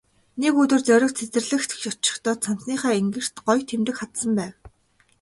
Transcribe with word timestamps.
Нэг 0.41 0.53
өдөр 0.63 0.81
Зориг 0.87 1.11
цэцэрлэгт 1.17 1.71
очихдоо 1.89 2.35
цамцныхаа 2.43 2.93
энгэрт 3.01 3.35
гоё 3.45 3.61
тэмдэг 3.69 3.95
хадсан 3.99 4.31
байв. 4.39 4.53